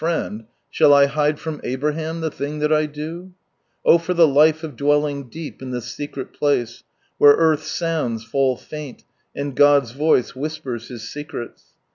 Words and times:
friend," 0.03 0.43
shall 0.71 0.95
I 0.95 1.05
hide 1.05 1.39
from 1.39 1.61
Abraham 1.63 2.21
the 2.21 2.31
thing 2.31 2.57
that 2.57 2.73
I 2.73 2.87
do?" 2.87 3.33
Oh 3.85 3.99
for 3.99 4.15
the 4.15 4.27
life 4.27 4.63
of 4.63 4.75
dwelling 4.75 5.29
deep 5.29 5.61
in 5.61 5.69
the 5.69 5.79
secret 5.79 6.33
place, 6.33 6.81
where 7.19 7.33
earth's 7.33 7.67
sounds 7.69 8.23
fall 8.23 8.57
faint, 8.57 9.03
and 9.35 9.55
God's 9.55 9.91
voice 9.91 10.35
whispers 10.35 10.87
His 10.87 11.07
secrets 11.07 11.75